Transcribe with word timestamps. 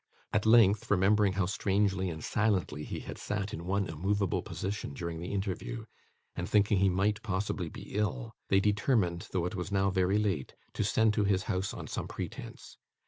At 0.33 0.47
length, 0.47 0.89
remembering 0.89 1.33
how 1.33 1.45
strangely 1.45 2.09
and 2.09 2.23
silently 2.23 2.83
he 2.83 3.01
had 3.01 3.19
sat 3.19 3.53
in 3.53 3.67
one 3.67 3.85
immovable 3.85 4.41
position 4.41 4.95
during 4.95 5.19
the 5.19 5.31
interview, 5.31 5.85
and 6.35 6.49
thinking 6.49 6.79
he 6.79 6.89
might 6.89 7.21
possibly 7.21 7.69
be 7.69 7.93
ill, 7.93 8.33
they 8.49 8.59
determined, 8.61 9.27
although 9.31 9.45
it 9.45 9.53
was 9.53 9.71
now 9.71 9.91
very 9.91 10.17
late, 10.17 10.55
to 10.73 10.83
send 10.83 11.13
to 11.13 11.23
his 11.25 11.43
house 11.43 11.71
on 11.71 11.85
some 11.85 12.07
pretence. 12.07 12.77